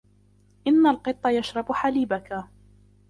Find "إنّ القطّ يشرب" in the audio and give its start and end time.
0.67-1.71